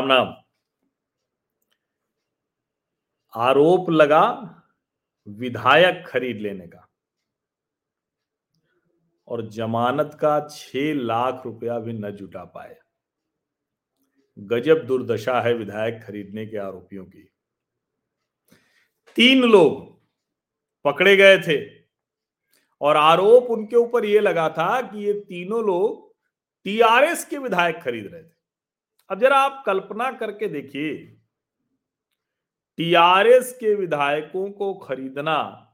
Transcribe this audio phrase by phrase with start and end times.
[0.00, 0.34] राम राम
[3.34, 4.22] आरोप लगा
[5.28, 6.88] विधायक खरीद लेने का
[9.28, 12.80] और जमानत का छह लाख रुपया भी न जुटा पाए।
[14.38, 17.30] गजब दुर्दशा है विधायक खरीदने के आरोपियों की।
[19.14, 20.00] तीन लोग
[20.84, 21.84] पकड़े गए थे
[22.80, 26.16] और आरोप उनके ऊपर यह लगा था कि ये तीनों लोग
[26.64, 28.39] टीआरएस के विधायक खरीद रहे थे।
[29.10, 31.20] अब जरा आप कल्पना करके देखिए।
[32.76, 35.66] टीआरएस के विधायकों को खरीदना,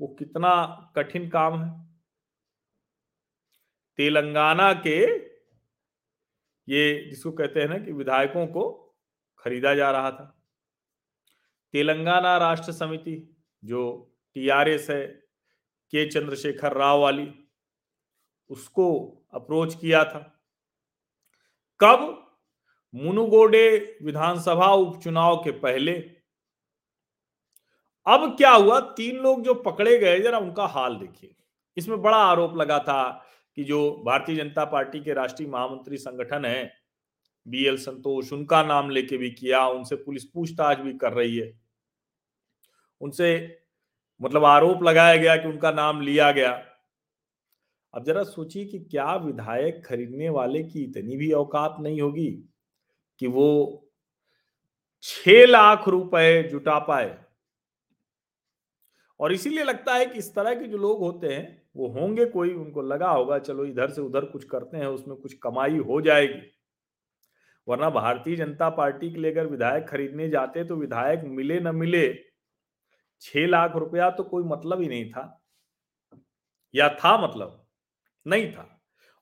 [0.00, 0.66] वो कितना
[0.96, 1.88] कठिन काम है।
[3.96, 5.28] तेलंगाना के
[6.68, 8.94] ये जिसको कहते हैं ना कि विधायकों को
[9.38, 10.42] खरीदा जा रहा था।
[11.72, 15.06] तेलंगाना राष्ट्र समिति, जो टीआरएस है,
[15.90, 17.48] के चंद्रशेखर राव वाली,
[18.48, 20.44] उसको अप्रोच किया था।
[21.80, 22.24] कब?
[22.94, 25.92] मुनुगोडे विधानसभा उपचुनाव के पहले।
[28.06, 28.80] अब क्या हुआ?
[28.80, 31.34] तीन लोग जो पकड़े गए, जरा उनका हाल देखिए।
[31.76, 33.24] इसमें बड़ा आरोप लगा था
[33.56, 36.72] कि जो भारतीय जनता पार्टी के राष्ट्रीय महामंत्री संगठन है,
[37.48, 41.60] बी एल संतोष, उनका नाम लेके भी किया, उनसे पुलिस पूछताछ भी कर रही है।
[43.00, 43.58] उनसे
[44.22, 46.64] मतलब आरोप लगाया गया कि उनका नाम लिया गया।
[47.94, 52.44] अब जरा सोचिए कि क्या विधायक खरीदने वाले की इतनी भी औकात नहीं होगी?
[53.18, 53.84] कि वो
[55.02, 57.24] छह लाख रुपए जुटा पाए।
[59.20, 62.54] और इसीलिए लगता है कि इस तरह के जो लोग होते हैं, वो होंगे कोई,
[62.54, 66.54] उनको लगा होगा, चलो इधर से उधर कुछ करते हैं, उसमें कुछ कमाई हो जाएगी।
[67.68, 72.24] वरना भारतीय जनता पार्टी के अगर विधायक खरीदने जाते तो विधायक मिले न मिले,
[73.20, 75.44] छह लाख रुपया तो कोई मतलब ही नहीं था।
[76.74, 77.66] या था मतलब?
[78.26, 78.77] नहीं था।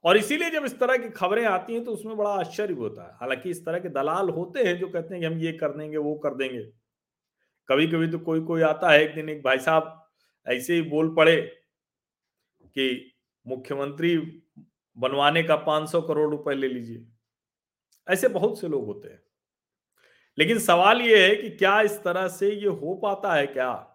[0.06, 3.14] और इसीलिए जब इस तरह की खबरें आती हैं तो उसमें बड़ा आश्चर्य होता है।
[3.14, 5.96] हालाँकि इस तरह के दलाल होते हैं, जो कहते हैं कि हम ये कर देंगे,
[5.96, 6.62] वो कर देंगे।
[7.68, 10.08] कभी कभी तो कोई कोई आता है, एक दिन एक भाई साहब
[10.48, 11.42] ऐसे ही बोल पड़े
[12.66, 13.14] कि
[13.46, 14.42] मुख्यमंत्री
[14.98, 17.06] बनवाने का 500 करोड़ रुपए ले लीजिए।
[18.08, 19.22] ऐसे बहुत से लोग होते हैं।
[20.38, 23.92] लेकिन सवाल यह है कि क्या इस तरह से ये हो पाता है क्या?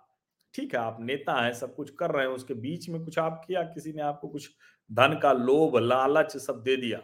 [0.54, 3.44] ठीक है, आप नेता हैं, सब कुछ कर रहे हैं, उसके बीच में कुछ आप
[3.48, 4.50] किया, किसी ने आपको कुछ
[4.92, 7.02] धन का लोभ, लालच सब दे दिया।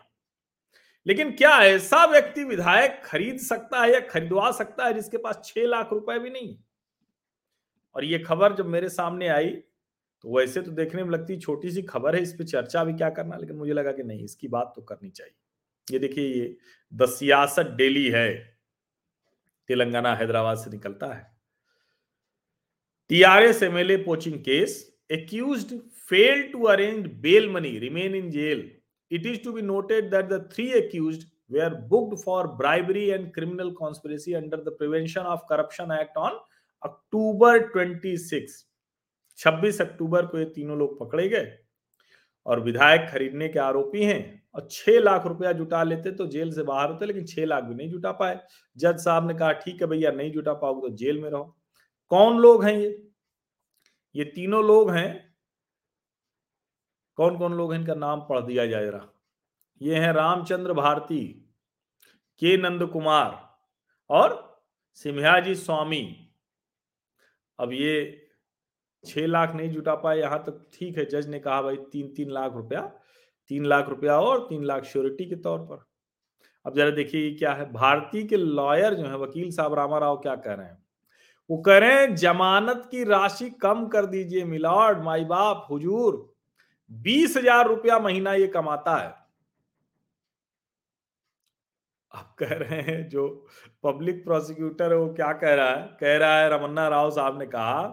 [1.06, 5.66] लेकिन क्या ऐसा व्यक्ति विधायक खरीद सकता है या खरीदवा सकता है जिसके पास छह
[5.66, 6.58] लाख रुपए भी नहीं?
[7.96, 9.50] और ये खबर जब मेरे सामने आई
[10.24, 13.10] तो वैसे तो देखने में लगती छोटी सी खबर है, इस पर चर्चा भी क्या
[13.10, 15.34] करना लेकिन मुझे लगा कि नहीं, इसकी बात तो करनी चाहिए।
[15.88, 16.58] ये देखिए, ये
[16.94, 18.58] द सियासत डेली है।
[19.70, 21.26] तेलंगाना हैदराबाद से निकलता है।
[23.10, 25.74] TRS MLA poaching case accused
[26.12, 28.62] failed to arrange bail money remain in jail
[29.12, 33.74] it is to be noted that the three accused were booked for bribery and criminal
[33.74, 36.34] conspiracy under the prevention of corruption act on
[36.84, 38.58] October 26
[39.40, 41.48] 26 अक्टूबर को ये तीनों लोग पकड़े गए
[42.46, 44.22] और विधायक खरीदने के आरोपी हैं
[44.56, 47.76] और छह लाख रुपया जुटा लेते तो जेल से बाहर होते लेकिन छह लाख भी
[47.76, 48.40] नहीं जुटा पाए
[48.78, 51.44] जज साहब ने कहा ठीक है भैया नहीं जुटा पाओगे तो जेल में रहो
[52.12, 52.90] कौन लोग हैं ये
[54.16, 55.10] ये तीनों लोग हैं
[57.18, 59.08] कौन कौन लोग हैं इनका नाम पढ़ दिया जाए जरा।
[59.82, 61.24] ये हैं रामचंद्र भारती,
[62.42, 63.38] के नंद कुमार
[64.10, 64.62] और
[64.98, 66.06] सिम्हाजी स्वामी।
[67.60, 68.24] अब ये
[69.04, 72.32] छह लाख नहीं जुटा पाए, यहाँ तक ठीक है, जज ने कहा भाई तीन तीन
[72.32, 72.82] लाख रुपया,
[73.52, 75.86] तीन लाख रुपया और तीन लाख श्योरिटी के तौर पर।
[76.66, 80.36] अब जरा देखिए क्या है भारतीय के लॉयर जो है, वकील साहब रामा राव क्या
[80.36, 80.78] कह रहे हैं?
[81.50, 86.37] वो कह रहे हैं, जमानत की राशि कम कर दीजिए मिलाड माई बाप, हुजूर।
[86.92, 89.16] बीस हज़ार रुपया महीना ये कमाता है।
[92.14, 93.28] आप कह रहे हैं जो
[93.84, 95.88] पब्लिक प्रोसिक्यूटर है वो क्या कह रहा है?
[96.00, 97.84] कह रहा है, रमन्ना राव साहब ने कहा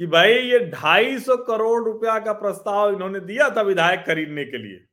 [0.00, 4.58] कि भाई ये ढाई सौ करोड़ रुपया का प्रस्ताव इन्होंने दिया था विधायक खरीदने के
[4.58, 4.84] लिए।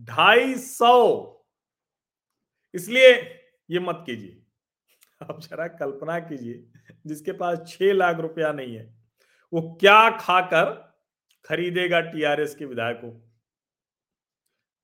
[0.00, 0.94] ढाई सौ।
[2.74, 3.10] इसलिए
[3.70, 4.38] ये मत कीजिए।
[5.20, 6.64] आप जरा कल्पना कीजिए,
[7.06, 9.01] जिसके पास छह लाख रुपया नहीं है।
[9.52, 10.92] वो क्या खाकर
[11.44, 13.10] खरीदेगा टीआरएस के विधायकों?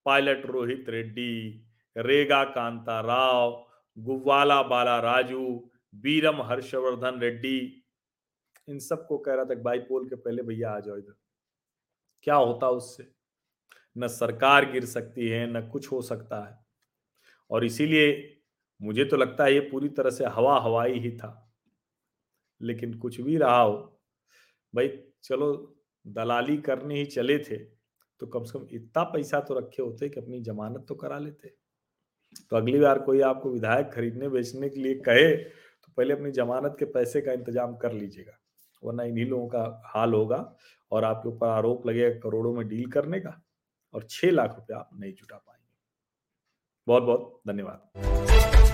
[0.05, 1.67] पायलट रोहित रेड्डी,
[1.97, 3.67] रेगा कांता राव
[3.99, 7.85] गुवाला बाला राजू, बीरम हर्षवर्धन रेड्डी।
[8.69, 11.15] इन सबको कह रहा था भाई पोल के पहले भैया आ जाओ इधर।
[12.23, 13.13] क्या होता उससे?
[13.99, 16.67] न सरकार गिर सकती है, न कुछ हो सकता है।
[17.51, 18.41] और इसीलिए
[18.83, 21.55] मुझे तो लगता है ये पूरी तरह से हवा हवाई ही था।
[22.63, 23.98] लेकिन कुछ भी रहा हो
[24.75, 24.89] भाई
[25.25, 25.53] चलो,
[26.05, 27.57] दलाली करने ही चले थे
[28.21, 31.49] तो कम से कम इतना पैसा तो रखे होते कि अपनी जमानत तो करा लेते।
[32.51, 36.77] तो अगली बार कोई आपको विधायक खरीदने, बेचने के लिए कहे तो पहले अपनी जमानत
[36.79, 38.39] के पैसे का इंतज़ाम कर लीजिएगा,
[38.83, 40.57] वरना इन्हीं लोगों का हाल होगा
[40.93, 43.41] और आपके ऊपर आरोप लगेगा करोड़ों में डील करने का
[43.95, 45.67] और छह लाख रुपया आप नहीं जुटा पाएँगे।
[46.87, 48.68] बहुत बहुत धन्यवाद।